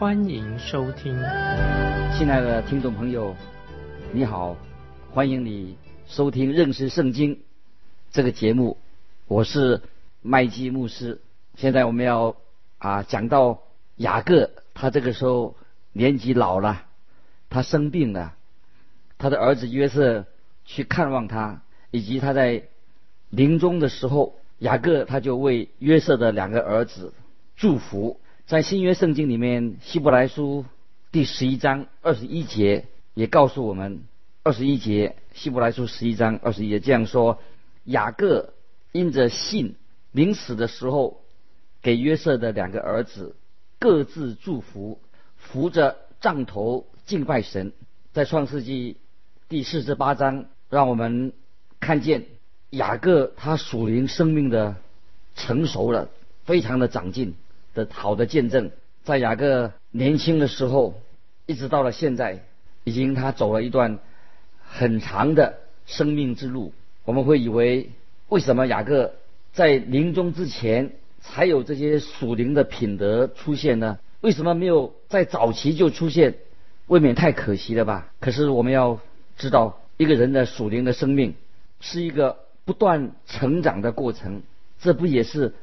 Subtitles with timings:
[0.00, 1.12] 欢迎收听。
[2.16, 3.36] 亲爱的听众朋友，
[4.14, 4.56] 你好，
[5.12, 5.76] 欢迎你
[6.06, 7.38] 收听认识圣经
[8.10, 8.78] 这个节目，
[9.26, 9.82] 我是
[10.22, 11.20] 麦基牧师。
[11.56, 12.34] 现在我们要
[12.78, 13.60] 啊讲到
[13.96, 15.54] 雅各，他这个时候
[15.92, 16.86] 年纪老了，
[17.50, 18.32] 他生病了，
[19.18, 20.24] 他的儿子约瑟
[20.64, 21.60] 去看望他。
[21.90, 22.62] 以及他在
[23.28, 27.12] 临终的时候，雅各他就为约瑟的两个儿子
[27.54, 28.18] 祝福。
[28.50, 30.64] 在新约圣经里面，希伯来书
[31.12, 34.02] 第十一章二十一节也告诉我们，
[34.42, 37.38] 二十一节希伯来书十一章二十一节这样说：
[37.84, 38.52] 雅各
[38.90, 39.76] 因着信，
[40.10, 41.20] 临死的时候
[41.80, 43.36] 给约瑟的两个儿子
[43.78, 45.00] 各自祝福，
[45.36, 47.72] 扶着杖头敬拜神。
[48.12, 48.96] 在创世纪
[49.48, 51.32] 第四十八章，让我们。
[51.78, 52.26] 看见
[52.70, 54.74] 雅各他属灵生命的
[55.36, 56.10] 成熟了，
[56.44, 57.36] 非常的长进
[57.74, 58.70] 的好的见证，
[59.04, 61.00] 在雅各年轻的时候，
[61.46, 62.44] 一直到了现在，
[62.84, 63.98] 已经他走了一段
[64.62, 66.72] 很长的生命之路。
[67.04, 67.90] 我们会以为，
[68.28, 69.12] 为什么雅各
[69.52, 73.98] 在临终之前才有这些属灵的品德出现呢？
[74.20, 76.34] 为什么没有在早期就出现？
[76.86, 78.12] 未免太可惜了吧？
[78.20, 79.00] 可是我们要
[79.38, 81.34] 知道，一个人的属灵的生命。
[81.82, 84.42] 是一个不断成长的过程，
[84.82, 85.54] 这不也是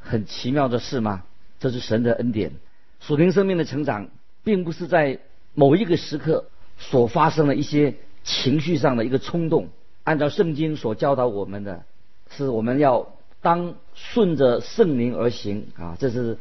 [0.00, 1.22] 很奇妙的事吗？
[1.60, 2.50] 这是神的恩典。
[2.98, 4.08] 属灵生命的成长，
[4.42, 5.20] 并不是在
[5.54, 6.46] 某一个时刻
[6.78, 7.94] 所发生的一些
[8.24, 9.68] 情绪上的一个冲动。
[10.02, 11.84] 按照圣经所教导我们的，
[12.30, 15.96] 是我们要当顺着圣灵而行啊！
[16.00, 16.38] 这是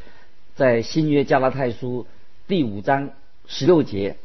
[0.55, 2.07] 在新约加拉太书
[2.47, 3.11] 第五章
[3.47, 4.15] 十六节，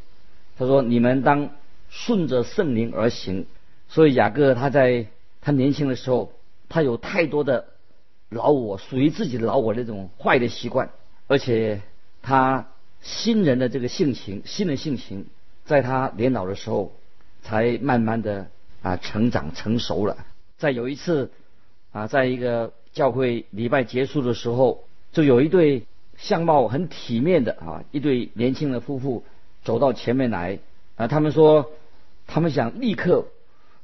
[0.56, 1.50] 他说：“你们当
[1.91, 3.47] 顺着圣灵而行。”
[3.88, 5.06] 所以雅各他在
[5.41, 6.32] 他年轻的时候，
[6.69, 7.66] 他有太多的
[8.34, 10.91] 老我属于自己的老我那种坏的习惯，
[11.27, 11.81] 而且
[12.21, 12.69] 他
[13.00, 15.27] 新人的这个性情，新的性情，
[15.65, 16.93] 在他年老的时候
[17.43, 18.49] 才慢慢的
[18.83, 20.27] 啊成长成熟了。
[20.59, 21.31] 在有一次
[21.93, 25.87] 啊，在一个教会礼拜结束的时候，就有一对
[26.19, 29.25] 相貌很体面的啊一对年轻的夫妇
[29.62, 30.59] 走到前面来
[30.97, 31.71] 啊，他们说
[32.27, 33.28] 他们想立刻。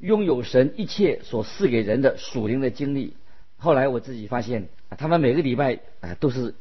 [0.00, 3.12] 拥有神一切所赐给人的属灵的经历。
[3.60, 6.54] 后来我自己发现，他们每个礼拜啊都是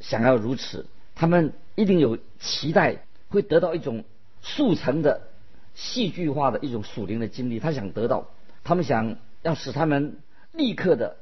[0.00, 0.86] 想要如此。
[1.14, 4.04] 他们一定有期待，会得到一种
[4.42, 5.22] 速成的
[5.74, 7.58] 戏剧化的一种属灵的经历。
[7.58, 8.28] 他想得到，
[8.64, 10.18] 他们想要使他们
[10.52, 11.16] 立刻的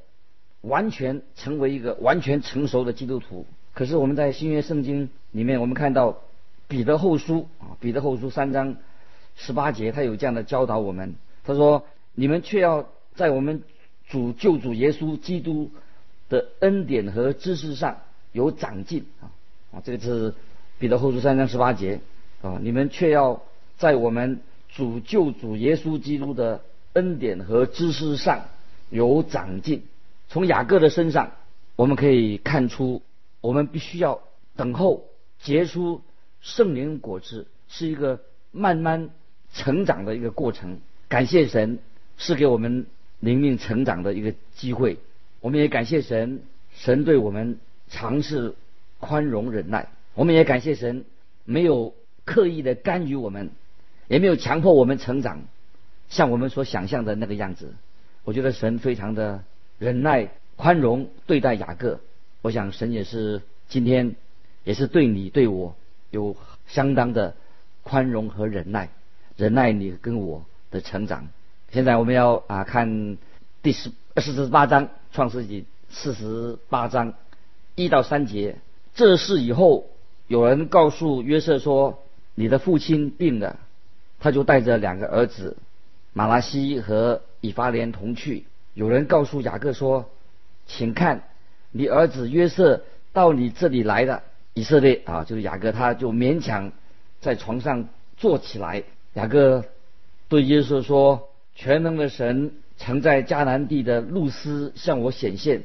[0.60, 3.46] 完全成为一个完全成熟的基督徒。
[3.72, 6.18] 可是我们在新约圣经里面，我们看到
[6.68, 8.76] 彼得后书啊，彼得后书三章
[9.36, 11.14] 十八节，他有这样的教导我们。
[11.44, 13.62] 他说：“你们却要在我们
[14.08, 15.70] 主救主耶稣基督
[16.28, 17.98] 的恩典和知识上
[18.32, 19.32] 有长进啊！
[19.72, 20.34] 啊，这个是
[20.78, 22.00] 彼得后书三章十八节
[22.42, 22.58] 啊！
[22.60, 23.42] 你们却要
[23.76, 24.40] 在我们
[24.74, 28.46] 主救主耶稣基督的恩典和知识上
[28.90, 29.84] 有长进。
[30.28, 31.32] 从雅各的身上，
[31.76, 33.02] 我们可以看出，
[33.40, 34.20] 我们必须要
[34.56, 35.04] 等候
[35.40, 36.02] 结出
[36.40, 39.10] 圣灵果子，是一个慢慢
[39.52, 40.78] 成长的一个过程。”
[41.08, 41.78] 感谢神
[42.16, 42.86] 是给我们
[43.24, 44.98] 灵命成长的一个机会，
[45.40, 46.40] 我们也感谢神，
[46.74, 47.58] 神对我们
[47.88, 48.54] 尝试
[49.00, 51.04] 宽容忍耐，我们也感谢神
[51.44, 53.50] 没有刻意的干预我们，
[54.08, 55.42] 也没有强迫我们成长，
[56.08, 57.72] 像我们所想象的那个样子。
[58.24, 59.42] 我觉得神非常的
[59.78, 62.00] 忍耐宽容对待雅各，
[62.42, 64.14] 我想神也是今天
[64.64, 65.74] 也是对你对我
[66.10, 66.36] 有
[66.66, 67.34] 相当的
[67.82, 68.90] 宽容和忍耐，
[69.36, 70.44] 忍耐你跟我。
[70.74, 71.28] 的成长。
[71.74, 73.18] 现在我们要啊看
[73.60, 77.14] 第十四十八章创世纪四十八章
[77.74, 78.58] 一到三节。
[78.94, 79.86] 这事以后，
[80.28, 82.04] 有人告诉约瑟说
[82.36, 83.58] ：“你的父亲病了。”
[84.20, 85.56] 他就带着两个儿子
[86.12, 88.44] 马拉西和以法莲同去。
[88.74, 90.08] 有人告诉雅各说
[90.68, 91.24] ：“请看，
[91.72, 94.22] 你儿子约瑟到你这里来了。”
[94.54, 96.70] 以色列啊，就是雅各，他就勉强
[97.20, 98.84] 在床上坐起来。
[99.14, 99.64] 雅各。
[100.28, 105.62] 对约瑟说：“全能的神曾在迦南地的路斯向我显现，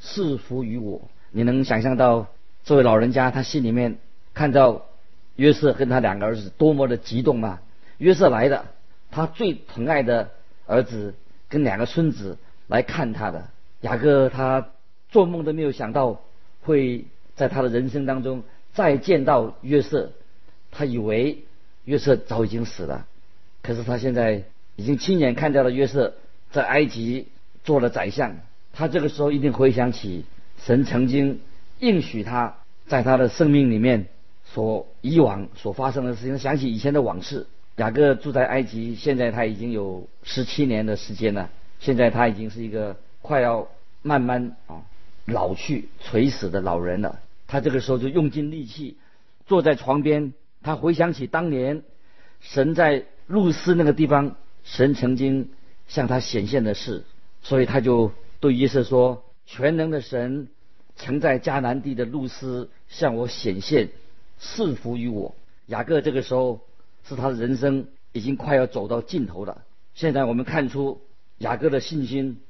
[0.00, 1.02] 赐福于我。
[1.30, 2.28] 你能想象到
[2.64, 3.98] 这位老人家他心里面
[4.32, 4.86] 看到
[5.36, 7.62] 约瑟跟他两个儿子多么的激动啊！
[7.98, 8.64] 约瑟来的，
[9.10, 10.30] 他最疼爱的
[10.66, 11.14] 儿子
[11.48, 13.48] 跟两个孙子来看他的。
[13.82, 14.70] 雅各他
[15.10, 16.22] 做梦都没有想到
[16.62, 17.04] 会
[17.36, 18.42] 在他的人生当中
[18.72, 20.10] 再见到约瑟，
[20.70, 21.44] 他以为
[21.84, 23.06] 约瑟早已经死了，
[23.62, 24.44] 可是他现在
[24.78, 26.14] 已经亲眼看到了约瑟
[26.52, 27.26] 在埃及
[27.64, 28.36] 做了宰相，
[28.72, 30.24] 他这个时候一定回想起
[30.64, 31.40] 神曾经
[31.80, 32.54] 应许他
[32.86, 34.06] 在他的生命里面
[34.44, 37.48] 所以往所发生的事情，想起以前的往事。
[37.76, 41.50] 雅各住在埃及，现在他已经有十七年的时间了，
[41.80, 42.96] 现在他已经是一个。
[43.20, 43.68] 快要
[44.00, 44.86] 慢慢啊
[45.26, 48.96] 老去垂死的老人了，他这个时候就用尽力气
[49.44, 50.32] 坐在床边，
[50.62, 51.82] 他回想起当年
[52.40, 54.36] 神在路斯那个地方，
[54.68, 55.48] 神曾经
[55.88, 57.04] 向他显现的事，
[57.42, 60.48] 所以他就对约瑟说：“全能的神
[60.94, 63.88] 曾在迦南地的路斯向我显现，
[64.38, 65.34] 赐福于我。”
[65.66, 66.60] 雅各这个时候
[67.08, 69.62] 是他的人生已经快要走到尽头了。
[69.94, 71.00] 现在我们看出
[71.38, 72.40] 雅各的信心。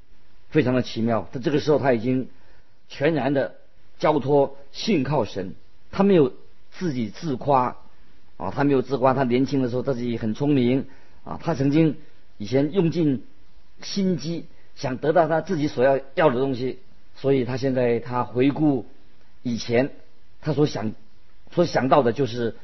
[0.51, 2.27] 非常的奇妙，他这个时候他已经
[2.87, 3.53] 全然的
[3.99, 5.53] 交托信靠神，
[5.91, 6.33] 他没有
[6.71, 7.77] 自己自夸
[8.37, 10.87] 啊，他没有自夸，他年轻的时候他自己很聪明
[11.23, 11.97] 啊，他曾经
[12.39, 13.23] 以前用尽
[13.83, 16.79] 心机想得到他自己所要要的东西，
[17.15, 18.87] 所以他现在他回顾
[19.43, 19.91] 以前
[20.41, 20.93] 他所想
[21.51, 22.55] 所想到的就是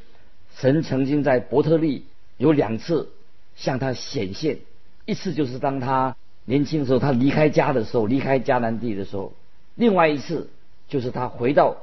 [0.56, 2.06] 神曾经在伯特利
[2.38, 3.12] 有两次
[3.56, 4.58] 向他显现，
[5.06, 6.16] 一次就是当他。
[6.48, 9.34] 年轻的时候，他离开家的时候，离开迦南地的时候，
[9.74, 10.52] 另外一次
[10.88, 11.78] 就是他回到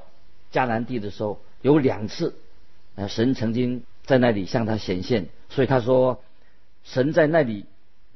[0.52, 2.36] 迦南地的时候，有两次，
[2.94, 6.22] 呃，神曾经在那里向他显现，所以他说，
[6.84, 7.66] 神在那里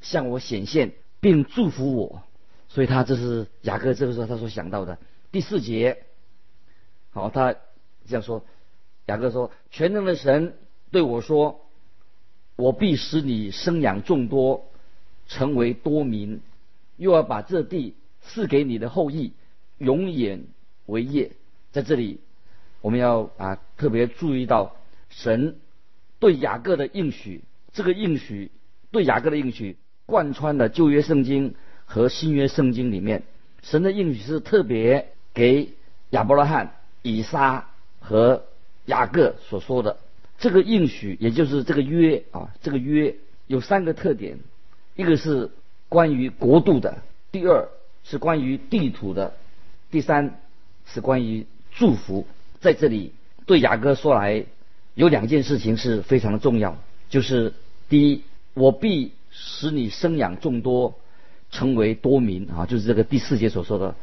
[0.01, 2.23] 向我显现，并祝福我，
[2.69, 4.99] 所以他这是雅各这个时候他所想到的
[5.33, 6.05] 第四节。
[7.11, 7.55] 好，他
[8.07, 8.45] 这样说，
[9.07, 10.57] 雅各说，全能的神
[10.91, 11.67] 对我说，
[12.57, 14.71] 我必使你生养众多。
[15.29, 16.41] 成为多民，
[16.97, 19.33] 又要把这地赐给你的后裔，
[19.77, 20.45] 永远
[20.87, 21.33] 为业。
[21.73, 22.21] 在这里，
[22.81, 24.77] 我们要啊特别注意到
[25.09, 25.59] 神
[26.21, 28.53] 对雅各的应许，这个应许
[28.93, 31.55] 对雅各的应许贯穿了旧约圣经
[31.85, 33.25] 和新约圣经里面。
[33.62, 35.73] 神的应许是特别给
[36.11, 37.69] 亚伯拉罕、以撒
[38.00, 38.44] 和
[38.87, 39.99] 雅各所说的。
[40.38, 43.17] 这个应许，也就是这个约啊，这个约
[43.47, 44.38] 有三个特点。
[44.94, 45.50] 一个是
[45.88, 46.99] 关于国度的，
[47.32, 47.69] 第二
[48.05, 49.35] 是关于地图的，
[49.91, 50.41] 第三
[50.87, 52.26] 是关于祝福。
[52.61, 53.12] 在这里
[53.47, 54.44] 对雅各说来，
[54.94, 56.79] 有两件事情是非常的重要，
[57.11, 57.52] 就是
[57.88, 58.23] 第一，
[58.55, 60.94] 我必使你生养众多，
[61.50, 63.94] 成为多民啊，就是这个第四节所说的。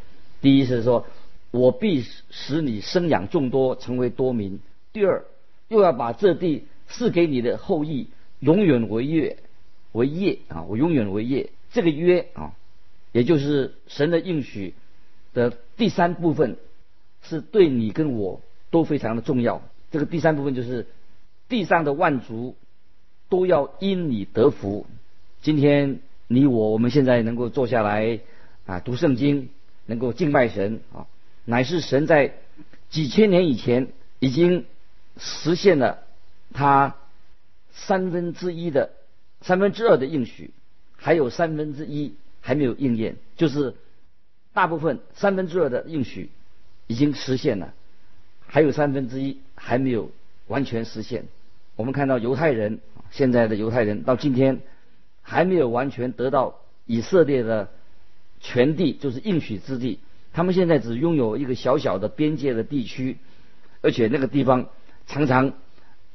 [0.41, 1.07] 第一是说，
[1.49, 4.59] 我必使你生养众多，成为多民。
[4.91, 5.25] 第二，
[5.69, 8.09] 又要把这地赐给你的后裔，
[8.39, 9.39] 永远为业。
[9.91, 11.49] 为业啊，我永远为业。
[11.71, 12.53] 这个约啊，
[13.11, 14.75] 也就是神的应许
[15.33, 16.57] 的第三部分，
[17.23, 19.61] 是对你跟我都非常的重要。
[19.91, 20.85] 这个第三部分就是
[21.49, 22.55] 地上的万族
[23.29, 24.85] 都要因你得福。
[25.43, 28.21] 今天你我我们现在能够坐下来
[28.65, 29.49] 啊读圣经，
[29.85, 31.05] 能够敬拜神啊，
[31.43, 32.33] 乃是神在
[32.89, 34.63] 几千年以前已经
[35.17, 35.99] 实现了
[36.53, 36.95] 他
[37.73, 38.91] 三分之一的。
[39.41, 40.51] 三分之二的应许，
[40.95, 43.75] 还有三分之一还没有应验，就是
[44.53, 46.29] 大部分三分之二的应许
[46.87, 47.73] 已经实现了，
[48.47, 50.09] 还有三分之一还没有
[50.47, 51.25] 完全实现。
[51.75, 52.79] 我们看到犹太人
[53.11, 54.61] 现在的犹太人到今天
[55.23, 57.71] 还没有完全得到以色列的
[58.39, 59.99] 全地，就是应许之地。
[60.31, 63.17] 他们现在只拥有一个小小的边界的地区，
[63.81, 64.69] 而且那个地方
[65.07, 65.53] 常常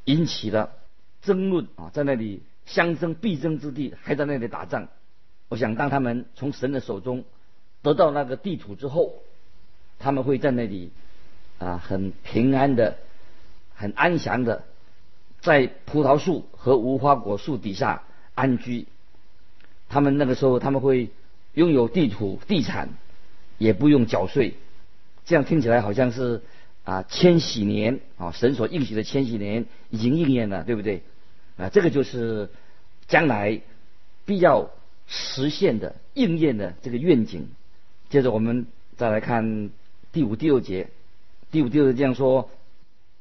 [0.04, 0.70] 引起了
[1.22, 2.42] 争论啊，在那里。
[2.68, 4.88] 相争必争之地，还在那里打仗。
[5.48, 7.24] 我想，当他们从神的手中
[7.80, 9.22] 得到那个地图之后，
[9.98, 10.90] 他们会在那里
[11.58, 12.98] 啊，很平安的、
[13.74, 14.64] 很安详的，
[15.40, 18.02] 在葡萄树和无花果树底下
[18.34, 18.86] 安居。
[19.88, 21.10] 他们那个时候，他们会
[21.54, 22.90] 拥有地土、地产，
[23.58, 24.54] 也不用缴税。
[25.24, 26.42] 这样听起来好像是
[26.84, 31.02] 啊，千禧年啊，神所应许的千禧年已经应验了，对不对？
[31.56, 32.48] 啊，这个就是
[33.06, 33.60] 将来
[34.24, 34.70] 必要
[35.06, 37.48] 实现的应验的这个愿景。
[38.10, 38.66] 接着我们
[38.96, 39.70] 再来看
[40.12, 40.88] 第五、第六节。
[41.50, 42.50] 第五、第六节这样说：“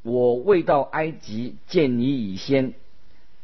[0.03, 2.73] 我未到埃及见你以先，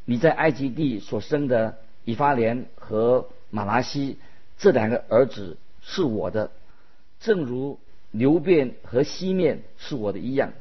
[0.05, 4.17] 你在埃及地所生的以法莲和马拉西
[4.57, 6.51] 这两个儿子是我的，
[7.19, 7.79] 正如
[8.11, 10.53] 流变和西面是我的一样。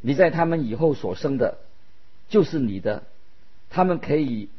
[0.00, 1.58] 你在他们以后所生的。”
[2.30, 3.02] 就是你的，
[3.70, 4.50] 他们可以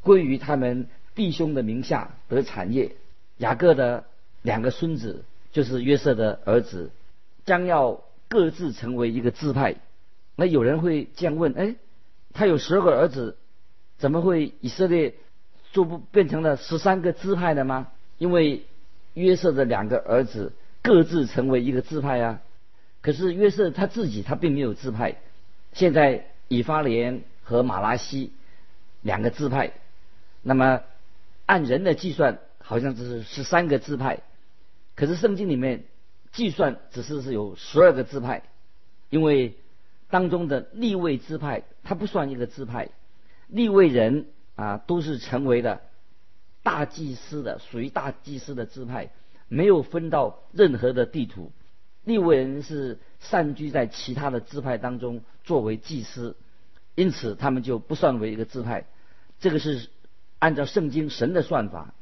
[0.00, 2.92] 归于他们弟兄的名下得产业。
[3.36, 4.06] 雅各的
[4.40, 6.90] 两个孙子就是约瑟的儿子，
[7.44, 9.76] 将要各自成为一个支派。
[10.36, 11.76] 那有人会这样问：哎，
[12.32, 13.36] 他有十二个儿子，
[13.98, 15.12] 怎么会以色列
[15.72, 17.88] 就不变成了十三个支派的吗？
[18.18, 18.64] 因为
[19.14, 22.40] 约瑟的两个儿子各自成为一个支派啊。
[23.00, 25.16] 可是约瑟他自己他并没有支派。
[25.72, 28.32] 现在以法莲和马拉西
[29.02, 29.72] 两个支派，
[30.42, 30.82] 那么
[31.46, 34.20] 按人的计算，好像只是十三个支派。
[34.94, 35.84] 可是圣经里面
[36.32, 38.42] 计算只是是有十二个支派，
[39.10, 39.54] 因为。
[40.10, 42.88] 当中的立位支派，它不算一个支派，
[43.46, 44.24] 立位人
[44.58, 45.80] 啊都是成为了
[46.64, 49.10] 大祭司的，属于大祭司的支派，
[49.46, 51.52] 没有分到任何的地图。
[52.02, 56.34] 立位人是散居在其他的支派当中作为祭司，
[56.96, 58.84] 因此他们就不算为一个支派。
[59.38, 59.88] 这个是
[60.40, 61.94] 按照圣经神的算法。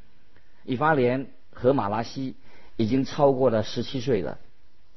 [0.65, 2.37] 以法莲和马拉西
[2.77, 4.39] 已经超过了十七岁了，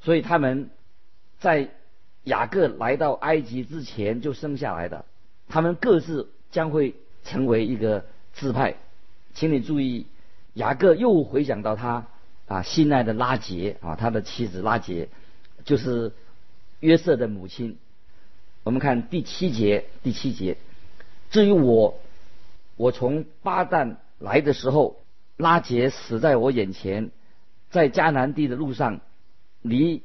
[0.02, 0.70] 所以他们
[1.40, 1.70] 在。
[2.26, 5.06] 雅各来到埃及之前就生下来的，
[5.48, 8.76] 他们各自将会成为一个支派。
[9.34, 10.08] 请你注意，
[10.54, 12.08] 雅各又回想到他
[12.48, 15.10] 啊心爱的拉杰啊，他的妻子拉杰
[15.64, 16.12] 就是
[16.80, 17.78] 约瑟的母亲。
[18.64, 20.58] 我们看第七节，第七节。
[21.30, 22.00] 至于我，
[22.76, 25.00] 我从巴旦来的时候，
[25.38, 27.12] 拉杰死在我眼前，
[27.70, 29.00] 在迦南地的路上，
[29.62, 30.04] 离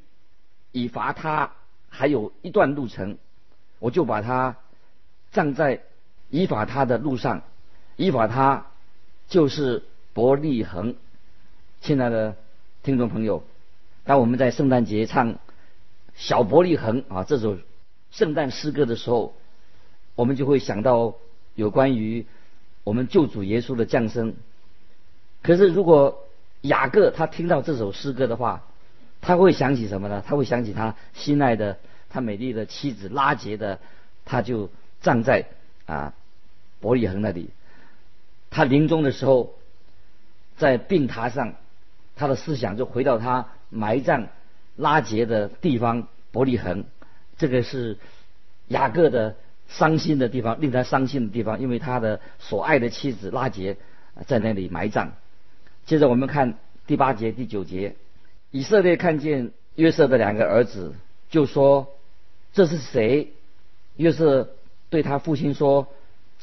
[0.73, 1.53] 以罚他。
[1.97, 3.19] 还有一段路程，
[3.79, 4.57] 我就把他
[5.31, 5.85] 葬在
[6.35, 7.43] 以法他的路上。
[7.95, 8.67] 以法他
[9.29, 10.97] 就是伯利恒。
[11.81, 12.35] 亲爱的
[12.83, 13.45] 听众朋友，
[14.03, 15.35] 当我们在圣诞节唱
[16.17, 17.57] 《小伯利恒》啊这首
[18.11, 19.33] 圣诞诗歌的时候，
[20.17, 21.15] 我们就会想到
[21.55, 22.27] 有关于
[22.83, 24.35] 我们救主耶稣的降生。
[25.41, 26.27] 可是如果
[26.63, 28.65] 雅各他听到这首诗歌的话，
[29.21, 30.25] 他会想起什么呢？
[30.27, 31.79] 他会想起他心爱的、
[32.11, 33.79] 他美丽的妻子拉杰的，
[34.25, 34.69] 他就
[35.01, 35.47] 葬在
[35.87, 36.13] 啊
[36.85, 37.49] 伯利恒那里。
[38.51, 39.55] 他临终的时候，
[40.59, 41.55] 在病榻上，
[42.15, 44.29] 他的思想就回到他埋葬
[44.77, 46.85] 拉杰的地方伯利恒。
[47.39, 47.97] 这个是
[48.69, 49.37] 雅各的
[49.69, 53.79] 伤心的地方，令他伤心的地方，因为他的所爱的妻子拉杰
[54.27, 55.15] 在那里埋葬。
[55.87, 57.97] 接着我们看第八节、第九节。
[58.51, 60.95] 以色列看见约瑟的两个儿子，
[61.29, 61.89] 就说
[62.55, 63.33] ：“这是谁？”
[63.97, 64.51] 约瑟
[64.91, 65.89] 对他父亲说：“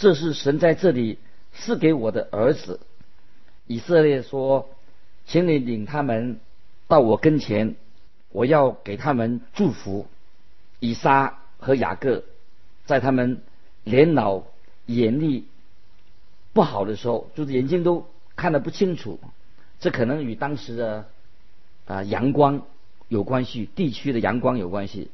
[0.01, 1.19] 这是神在这里
[1.53, 2.79] 赐给我的儿子。”
[3.67, 4.67] 以色列说
[5.25, 6.39] ：“请你领他们
[6.87, 7.75] 到我跟前，
[8.31, 10.07] 我要给他们祝福。”
[10.81, 12.23] 以撒和雅各
[12.85, 13.41] 在他们
[13.83, 14.43] 年老
[14.87, 15.45] 眼力
[16.51, 19.19] 不好的时候，就是眼睛都看得不清楚，
[19.79, 21.07] 这可能与当时的。
[21.87, 22.61] 啊，阳光
[23.09, 25.09] 有关系，地区的阳光有关系。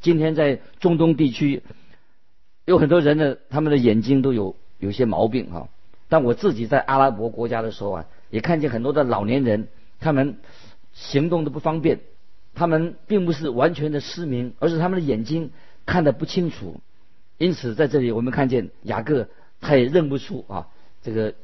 [0.00, 1.62] 今天在中东地区，
[2.64, 5.68] 有很多人的他们的眼睛都有有些毛病哈。
[6.08, 10.36] 但我自己在阿拉伯国家的时候啊，也看见很多的老年人，他们
[10.92, 12.00] 行动都不方便，
[12.54, 15.50] 他们并不是完全的失明，而是他们的眼睛
[15.86, 16.80] 看得不清楚。
[17.38, 19.28] 因此在这里我们看见雅各
[19.60, 20.68] 他也认不出啊
[21.02, 21.34] 这个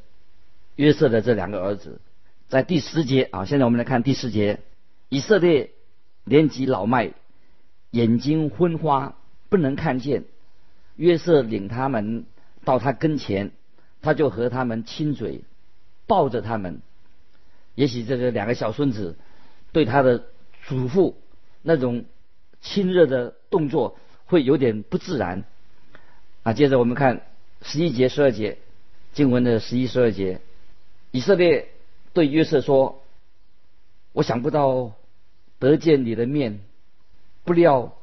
[0.75, 1.99] 约瑟的这两个儿子。
[2.47, 4.59] 在第十节啊，现在我们来看第十节。
[5.09, 5.71] 以色列
[6.23, 7.11] 年纪老迈，
[7.89, 9.15] 眼睛昏花，
[9.49, 10.25] 不能看见。
[10.99, 12.25] 约瑟领他们
[12.65, 13.51] 到他跟前，
[14.01, 15.41] 他就和他们亲嘴，
[16.05, 16.81] 抱着他们。
[17.75, 19.17] 也许这个两个小孙子
[19.71, 20.25] 对他的
[20.65, 21.15] 祖父
[21.61, 22.03] 那种
[22.59, 25.45] 亲热的动作会有点不自然。
[26.43, 27.21] 啊，接着我们看
[27.61, 28.57] 十一节、十二节
[29.13, 30.41] 经文的十一、十二节，
[31.11, 31.69] 以色列
[32.11, 33.01] 对约瑟说
[34.11, 34.91] ：“我想不到。”
[35.59, 36.61] 得见你的面，
[37.43, 37.97] 不料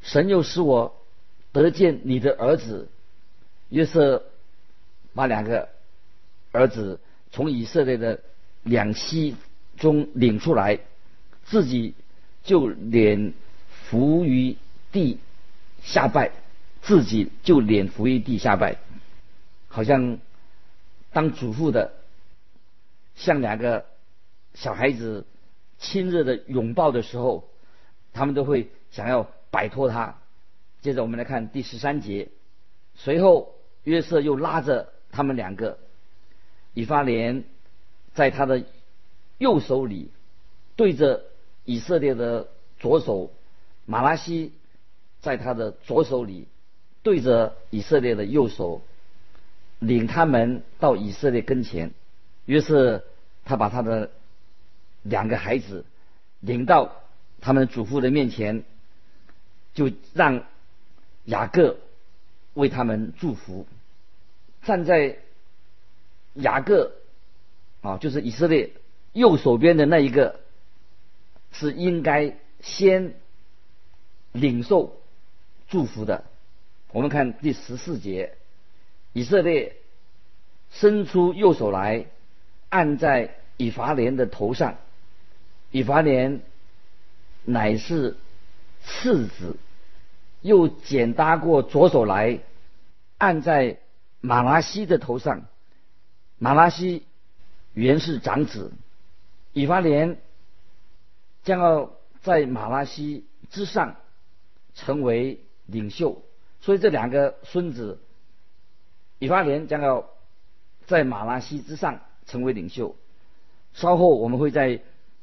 [0.00, 0.95] 神又使我
[1.62, 2.88] 得见你的儿子
[3.68, 4.24] 约瑟，
[5.14, 5.68] 把两个
[6.52, 8.20] 儿子从以色列的
[8.62, 9.34] 两栖
[9.76, 10.80] 中领出来，
[11.44, 11.94] 自己
[12.42, 13.32] 就脸
[13.84, 14.56] 伏于
[14.92, 15.18] 地
[15.82, 16.32] 下拜，
[16.82, 18.78] 自己就脸伏于地下拜，
[19.68, 20.18] 好像
[21.12, 21.92] 当祖父的，
[23.14, 23.84] 像两个
[24.54, 25.24] 小孩子。
[25.78, 27.50] 亲热的拥抱的时候，
[28.14, 30.16] 他们都会想要摆脱他。
[30.86, 32.28] 接着我们来看第十三节，
[32.94, 35.78] 随后约瑟又拉着他们两个，
[36.74, 37.42] 以法莲
[38.14, 38.62] 在他的
[39.36, 40.12] 右手里
[40.76, 41.24] 对着
[41.64, 42.46] 以色列的
[42.78, 43.32] 左手，
[43.84, 44.52] 马拉西
[45.20, 46.46] 在他的左手里
[47.02, 48.80] 对着以色列的右手，
[49.80, 51.90] 领他们到以色列跟前。
[52.44, 53.02] 于是
[53.44, 54.12] 他把他的
[55.02, 55.84] 两个孩子
[56.38, 56.92] 领到
[57.40, 58.62] 他们祖父的面前，
[59.74, 60.44] 就让
[61.26, 61.76] 雅各
[62.54, 63.66] 为他们祝福。
[64.62, 65.18] 站在
[66.34, 66.96] 雅各
[67.82, 68.72] 啊，就是以色列
[69.12, 70.40] 右手边的那一个，
[71.52, 73.14] 是应该先
[74.32, 75.00] 领受
[75.68, 76.24] 祝福的。
[76.90, 78.34] 我们看第十四节，
[79.12, 79.76] 以色列
[80.70, 82.06] 伸出右手来，
[82.70, 84.76] 按在以法莲的头上。
[85.70, 86.40] 以法莲
[87.44, 88.16] 乃是
[88.82, 89.56] 次子，
[90.46, 92.38] 又剪搭过左手来，
[93.18, 93.78] 按在
[94.20, 95.42] 马拉西的头上。
[96.38, 97.04] 马拉西
[97.72, 98.72] 原是长子，
[99.52, 100.18] 以法莲
[101.42, 101.90] 将要
[102.22, 103.96] 在马拉西之上
[104.74, 106.22] 成为领袖。
[106.60, 107.98] 所以这两个孙子，
[109.18, 110.08] 以法莲将要
[110.86, 112.94] 在马拉西之上成为领袖。
[113.74, 114.80] 稍后我们会在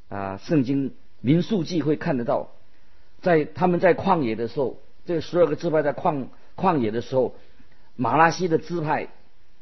[0.10, 2.50] 啊圣经民数记会看得到，
[3.22, 7.36] 在他们在旷野的时候，这十二个支派在旷旷野的时候，
[7.96, 9.10] 马拉西的支派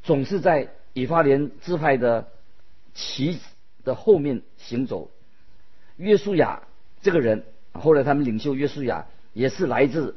[0.03, 2.27] 总是在以法莲支派的
[2.93, 3.39] 旗
[3.83, 5.10] 的后面行走。
[5.98, 6.63] 约书亚
[7.01, 7.43] 这个人，
[7.74, 10.15] 后来他们领袖约书亚也是来自。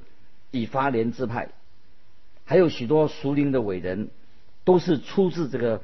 [0.50, 1.48] 以法莲支派，
[2.44, 4.10] 还有许多熟龄的伟人，
[4.62, 5.82] 都是出自这个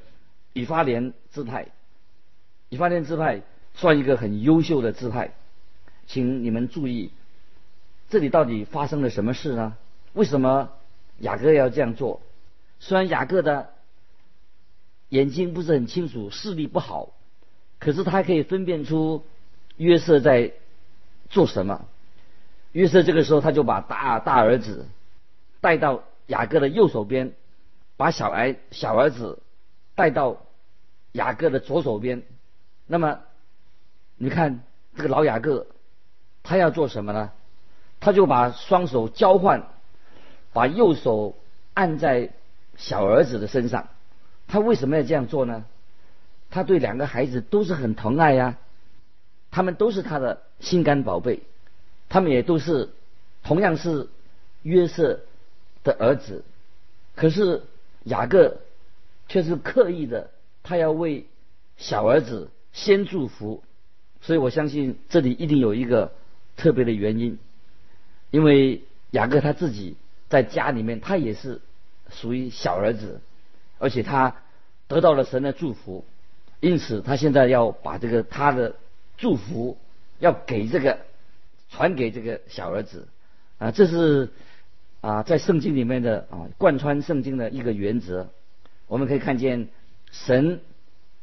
[0.53, 1.67] 以法莲支派。
[2.69, 3.43] 以法莲支派
[3.75, 5.33] 算一个很优秀的支派，
[6.07, 7.11] 请你们注意，
[8.11, 9.77] 这里到底发生了什么事呢？
[10.13, 10.73] 为什么
[11.19, 12.21] 雅各要这样做？
[12.81, 13.71] 虽然雅各的
[15.09, 17.11] 眼睛不是很清楚，视力不好，
[17.79, 19.25] 可是他可以分辨出
[19.77, 20.53] 约瑟在
[21.29, 21.87] 做什么。
[22.73, 24.89] 约瑟这个时候，他就把大大儿子
[25.61, 27.33] 带到雅各的右手边，
[27.97, 29.39] 把小儿小儿子
[29.95, 30.43] 带到
[31.13, 32.23] 雅各的左手边。
[32.89, 33.21] 那么，
[34.17, 34.65] 你看
[34.97, 35.69] 这个老雅各，
[36.43, 37.31] 他要做什么呢？
[38.01, 39.69] 他就把双手交换，
[40.53, 41.37] 把右手
[41.75, 42.31] 按在
[42.77, 43.89] 小儿子的身上。
[44.49, 45.65] 他为什么要这样做呢？
[46.51, 48.57] 他对两个孩子都是很疼爱呀，
[49.53, 51.43] 他们都是他的心肝宝贝。
[52.09, 52.89] 他们也都是
[53.45, 54.09] 同样是
[54.63, 55.21] 约瑟
[55.85, 56.43] 的儿子，
[57.15, 57.63] 可是
[58.03, 58.57] 雅各
[59.29, 60.31] 却是刻意的，
[60.65, 61.27] 他要为
[61.77, 63.63] 小儿子先祝福，
[64.21, 66.11] 所以我相信这里一定有一个
[66.57, 67.39] 特别的原因，
[68.31, 69.97] 因为雅各他自己
[70.29, 71.61] 在家里面，他也是
[72.11, 73.21] 属于小儿子，
[73.79, 74.37] 而且他
[74.89, 76.05] 得到了神的祝福，
[76.61, 78.77] 因此他现在要把这个他的
[79.17, 79.79] 祝福
[80.19, 80.99] 要给这个。
[81.73, 83.07] 传给这个小儿子，
[83.59, 84.31] 啊，这是
[85.01, 88.29] 啊，在圣经里面的啊，贯穿圣经的一个原则。
[88.89, 89.69] 我们可以看见，
[90.11, 90.63] 神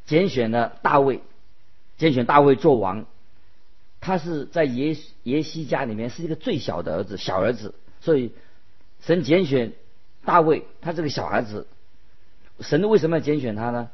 [0.06, 1.20] 拣选了大卫，
[1.98, 3.06] 拣选大卫做王。
[4.00, 7.76] 他是在耶耶西家里面是一个最小的儿子，小儿子。
[8.00, 8.32] 所以
[9.02, 9.74] 神拣选
[10.24, 11.68] 大卫，他这个小孩子，
[12.60, 13.90] 神为什么要拣选他呢？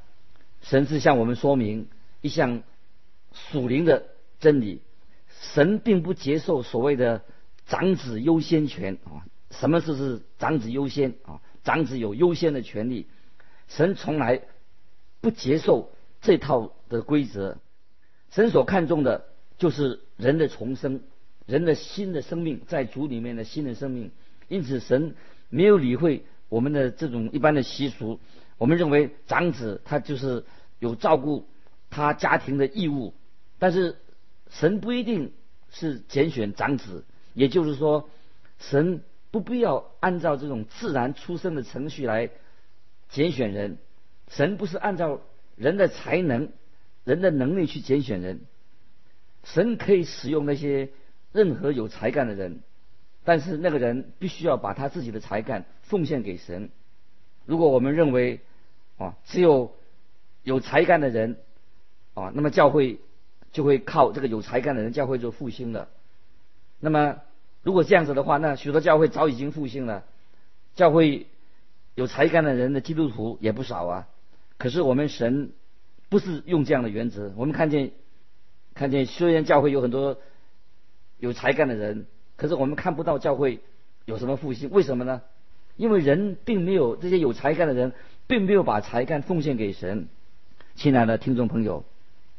[0.62, 1.88] 神是向我们说明
[2.22, 2.64] 一项
[3.34, 4.06] 属灵的
[4.40, 4.82] 真理。
[5.42, 7.24] 神并不接受所谓的
[7.66, 11.42] 长子优先权啊，什么是是长子优先啊？
[11.64, 13.08] 长子有优先的权利，
[13.68, 14.42] 神从来
[15.22, 17.58] 不接受这套的规则。
[18.32, 19.26] 神所看重的
[19.64, 21.00] 就是人的重生，
[21.46, 24.12] 人的新的生命在主里面的新的生命。
[24.50, 25.16] 因此，神
[25.48, 28.20] 没有理会我们的这种一般的习俗。
[28.58, 30.44] 我们认为长子他就是
[30.80, 31.48] 有照顾
[31.90, 33.14] 他家庭的义务，
[33.58, 33.96] 但是。
[34.50, 35.32] 神不一定
[35.72, 38.08] 是拣选长子，也就是说，
[38.60, 42.30] 神不必要按照这种自然出生的程序来
[43.10, 43.80] 拣选人。
[44.28, 45.22] 神不是按照
[45.56, 46.52] 人的才能、
[47.04, 48.42] 人的能力去拣选人。
[49.44, 50.90] 神可以使用那些
[51.32, 52.60] 任何有才干的人，
[53.24, 56.70] 但是那个人必须要把他自己的才干奉献给神。
[57.46, 58.40] 如果我们认为
[58.98, 59.74] 啊，只有
[60.44, 61.38] 有才干的人
[62.14, 63.00] 啊，那么教会。
[63.54, 65.88] 就会靠这个有才干的人，教会就复兴了。
[66.80, 67.22] 那么，
[67.62, 70.06] 如果这样子的话，那许多教会早已经复兴了。
[70.74, 71.28] 教会
[71.94, 74.08] 有才干的人的基督徒也不少啊。
[74.58, 75.52] 可是我们神
[76.10, 77.32] 不是用这样的原则。
[77.38, 77.92] 我们看见，
[78.74, 80.18] 看见虽然教会有很多
[81.20, 82.06] 有才干的人，
[82.36, 83.60] 可是我们看不到教会
[84.06, 84.70] 有什么复兴。
[84.72, 85.22] 为什么呢？
[85.76, 87.94] 因为人并没有这些有才干的人，
[88.28, 90.08] 并没有把才干奉献给神。
[90.76, 91.86] 亲爱的听众朋友，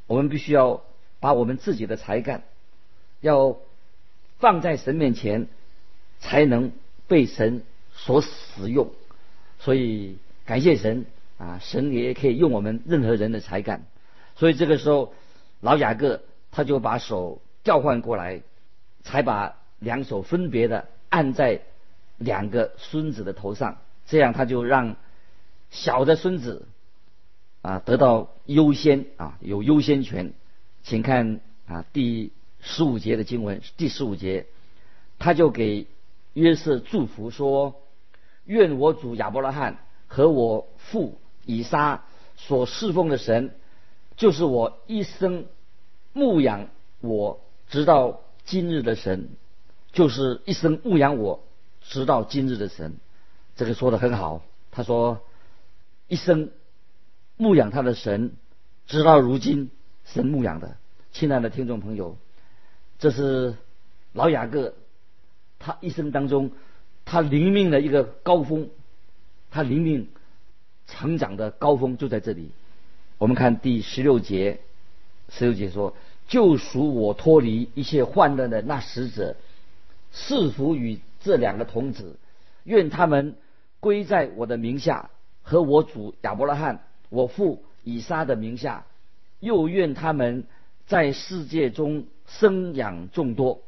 [0.06, 0.82] 我们必须要。
[1.20, 2.42] 把我们自己的才干
[3.22, 3.56] 要
[4.40, 5.46] 放在神面前，
[6.20, 6.70] 才能
[7.08, 7.62] 被神
[7.94, 8.90] 所使用。
[9.58, 11.06] 所以感谢神
[11.38, 13.86] 啊，神也可以用我们任何人的才干。
[14.36, 15.14] 所以这个时候，
[15.64, 18.42] 老雅各他就把手调换过来，
[19.02, 21.62] 才把两手分别的按在
[22.18, 24.96] 两个孙子的头上，这样他就让
[25.70, 26.68] 小的孙子
[27.62, 30.34] 啊得到优先啊有优先权。
[30.82, 34.44] 请看啊第十五节的经文，第十五节，
[35.18, 35.86] 他就给
[36.34, 37.80] 约瑟祝福说
[38.44, 42.04] ：“愿我主亚伯拉罕和我父以撒
[42.36, 43.54] 所侍奉的神。”
[44.16, 45.46] 就是我一生
[46.14, 46.68] 牧养
[47.00, 49.28] 我直到今日的神，
[49.92, 51.44] 就是一生牧养我
[51.82, 52.96] 直到今日的神。
[53.56, 54.42] 这个说的很好。
[54.70, 55.20] 他说
[56.08, 56.50] 一生
[57.36, 58.32] 牧养他的神，
[58.86, 59.70] 直到如今
[60.04, 60.76] 神牧养的。
[61.12, 62.16] 亲爱的听众朋友，
[62.98, 63.54] 这是
[64.12, 64.74] 老雅各
[65.58, 66.50] 他一生当中
[67.04, 68.70] 他灵命的一个高峰，
[69.50, 70.08] 他灵命
[70.86, 72.50] 成长的高峰就在这里。
[73.18, 74.60] 我们看第十六节，
[75.28, 75.94] 十六节说
[76.26, 79.36] ：“救赎我脱离一切患难的那使者，
[80.12, 82.16] 赐福与这两个童子，
[82.64, 83.36] 愿他们
[83.80, 85.10] 归在我的名下，
[85.42, 88.86] 和我主亚伯拉罕、我父以撒的名下，
[89.40, 90.44] 又愿他们
[90.86, 93.60] 在世界中生养众多。”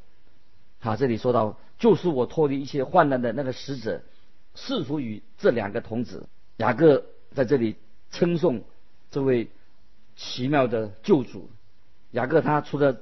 [0.81, 4.03] 好，这里说到救赎我脱离一切患难的那个使者，
[4.55, 6.27] 赐福与这两个童子。
[6.57, 7.77] 雅各在这里
[8.11, 8.63] 称颂。
[9.11, 9.49] 这位
[10.17, 11.49] 奇妙的救主
[12.13, 13.01] 雅各，他除了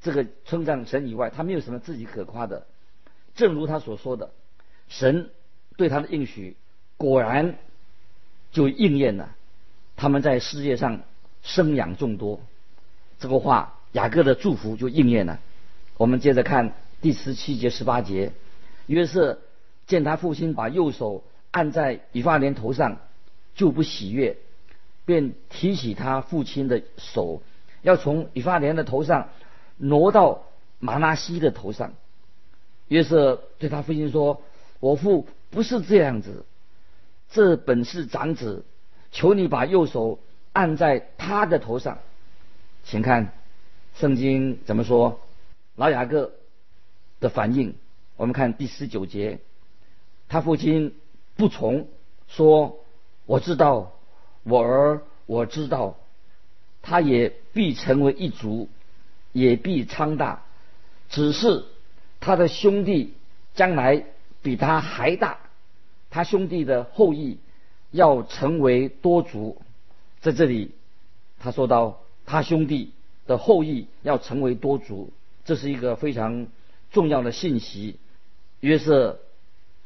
[0.00, 2.66] 这个称赞神以外，他没有什么自己可夸的。
[3.34, 4.30] 正如他所说的，
[4.88, 5.30] 神
[5.76, 6.56] 对他的应许
[6.96, 7.56] 果然
[8.50, 9.34] 就应验了。
[9.96, 11.00] 他们在世界上
[11.42, 12.40] 生养众多，
[13.18, 15.40] 这个话雅各的祝福就应验了。
[15.96, 18.32] 我们接着看第十七节、十八节，
[18.86, 19.40] 约瑟
[19.86, 22.98] 见他父亲把右手按在以法莲头上，
[23.54, 24.36] 就不喜悦。
[25.04, 27.40] 便提起他父亲的手，
[27.88, 29.30] 要从以法莲的头上
[29.78, 30.44] 挪到
[30.78, 31.94] 马拉西的头上。
[32.88, 34.42] 约瑟对他父亲说
[34.78, 36.44] ：“我父不是这样子，
[37.30, 38.64] 这本是长子，
[39.10, 40.18] 求你把右手
[40.52, 41.98] 按在他的头上。”
[42.84, 43.32] 请看
[43.94, 45.20] 圣经怎么说。
[45.76, 46.32] 老雅各
[47.20, 47.74] 的反应，
[48.16, 49.38] 我们看第十九节，
[50.28, 50.94] 他父亲
[51.36, 51.88] 不从，
[52.26, 52.80] 说
[53.24, 53.94] ：“我知道。”
[54.44, 55.98] 我儿，我知道，
[56.82, 58.68] 他也必成为一族，
[59.32, 60.42] 也必昌大。
[61.08, 61.64] 只是
[62.20, 63.14] 他的兄弟
[63.54, 64.04] 将来
[64.42, 65.38] 比他还大，
[66.10, 67.38] 他兄弟的后裔
[67.90, 69.60] 要成为多族。
[70.20, 70.72] 在这里，
[71.38, 72.92] 他说到他兄弟
[73.26, 75.12] 的后裔要成为多族，
[75.44, 76.46] 这是一个非常
[76.90, 77.96] 重要的信息。
[78.60, 79.20] 约瑟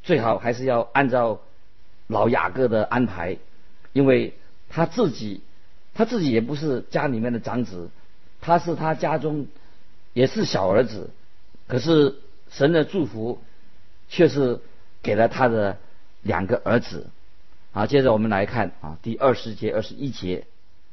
[0.02, 1.40] 最好还是要按照
[2.07, 3.38] 老雅各的安排，
[3.92, 4.35] 因为。
[4.74, 5.42] 他自己，
[5.94, 7.90] 他自己也不是家里面的长子，
[8.40, 9.46] 他是他家中
[10.12, 11.11] 也是小儿子，
[11.66, 12.16] 可是
[12.50, 13.40] 神的祝福
[14.09, 14.61] 却是
[15.02, 15.78] 给了他的
[16.22, 17.09] 两个儿子。
[17.72, 20.46] 好，接着我们来看啊，第二十节、二十一节、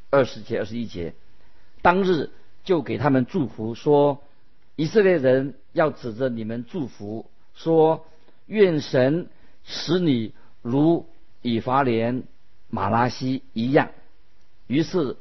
[0.10, 1.14] 二十节、二十一节，
[1.82, 2.30] 当日
[2.64, 4.22] 就给他们祝福说：
[4.76, 8.06] 以色列人要指着你们祝福说，
[8.48, 9.28] 愿神
[9.64, 11.08] 使你如
[11.42, 12.24] 以法莲。
[12.72, 13.90] 马拉西一样，
[14.70, 15.18] 于是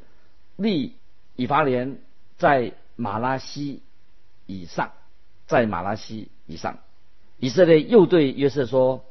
[0.57, 0.97] 立
[1.37, 1.99] 以法莲
[2.37, 3.83] 在马拉西
[4.45, 4.93] 以上，
[5.47, 6.79] 在马拉西以上。
[7.39, 9.07] 以色列又对约瑟说：“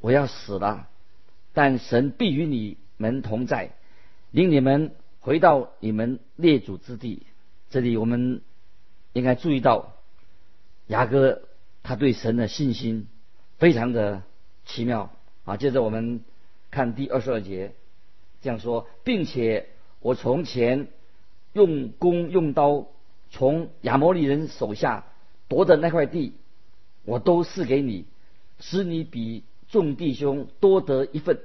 [0.00, 0.88] 我要死了，
[1.54, 3.72] 但神必与你们同在，
[4.30, 7.24] 领你们回到你们列祖之地。”
[7.70, 8.42] 这里我们
[9.14, 9.94] 应该注意到，
[10.88, 11.42] 雅各
[11.82, 13.08] 他对神的信心
[13.56, 14.22] 非常的
[14.66, 15.10] 奇妙
[15.44, 15.56] 啊。
[15.56, 16.22] 接着我们。
[16.72, 17.74] 看第二十二节，
[18.42, 19.68] 这样说，并且
[20.00, 20.88] 我从前
[21.52, 22.86] 用弓用刀
[23.30, 25.04] 从亚摩利人手下
[25.48, 26.34] 夺的那块地，
[27.04, 28.04] 我都赐给你，
[28.58, 31.40] 使你比众弟兄多得一份。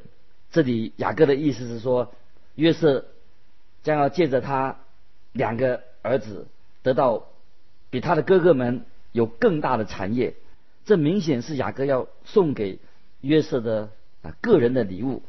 [0.51, 2.13] 这里雅各的意思是说，
[2.55, 3.05] 约瑟
[3.83, 4.77] 将要借着他
[5.33, 6.47] 两个儿子
[6.81, 7.27] 得到
[7.89, 10.35] 比他的哥哥们有更大的产业。
[10.85, 12.79] 这明显是雅各要送给
[13.21, 13.89] 约瑟的。
[14.25, 15.21] 啊，个人的礼物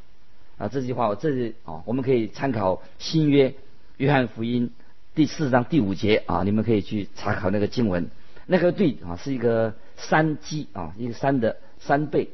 [0.59, 3.55] 啊，这句话我这里啊，我们可以参考新约
[3.99, 4.71] 约翰福音
[5.14, 8.09] 第四章第五节啊，你们可以去查考那个经文。
[8.47, 12.31] 那个对啊，是一个山基啊，一个山的山背。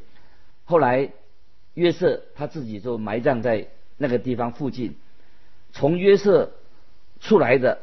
[0.64, 1.11] 后来
[1.74, 3.66] 约瑟他自己就埋葬在
[3.98, 4.94] 那个地方附近。
[5.72, 6.52] 从约瑟
[7.20, 7.78] 出来的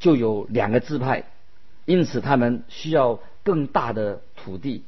[0.00, 1.24] 就有两个支派，
[1.86, 4.82] 因此他们需要更大的土地。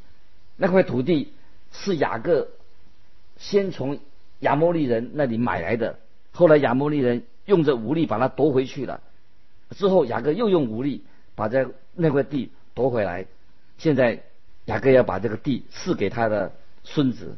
[0.57, 1.33] 那块土地
[1.73, 2.49] 是雅各。
[3.39, 3.99] 先从
[4.41, 5.99] 亚摩利人那里买来的，
[6.33, 9.01] 后来亚摩利人用着武力把它夺回去了，
[9.71, 13.27] 之后雅各又用武力把这那块地夺回来，
[13.79, 14.23] 现在
[14.67, 16.53] 雅各要把这个地赐给他的
[16.85, 17.37] 孙子，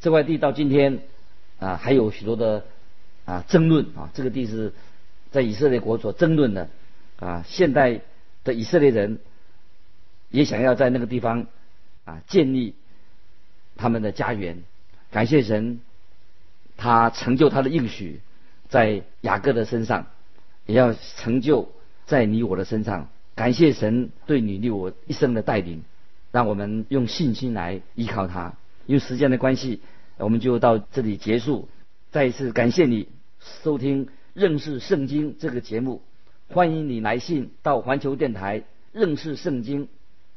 [0.00, 1.00] 这块地到今天
[1.58, 2.64] 啊还有许多的
[3.24, 4.72] 啊争论啊，这个地是
[5.30, 6.68] 在以色列国所争论的。
[7.20, 8.00] 啊，现代
[8.44, 9.18] 的以色列人
[10.30, 11.48] 也想要在那个地方
[12.04, 12.76] 啊建立
[13.76, 14.62] 他们的家园。
[15.10, 15.80] 感谢神，
[16.78, 18.22] 他成就他的应许，
[18.70, 20.06] 在雅各的身上，
[20.64, 21.70] 也要成就
[22.06, 23.10] 在你我的身上。
[23.34, 25.82] 感谢神对你对我一生的带领，
[26.32, 28.54] 让我们用信心来依靠他。
[28.86, 29.82] 因为时间的关系，
[30.16, 31.68] 我们就到这里结束。
[32.10, 33.08] 再一次感谢你
[33.62, 36.00] 收听认识圣经这个节目，
[36.48, 38.62] 欢迎你来信到环球电台
[38.92, 39.88] 认识圣经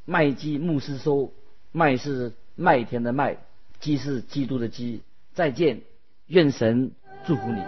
[0.03, 1.31] 麦基牧师收，
[1.71, 3.37] 麦是麦田的麦。
[3.79, 5.01] 基是基督的基，
[5.33, 5.81] 再见，
[6.31, 6.89] 愿神
[7.25, 7.61] 祝福你。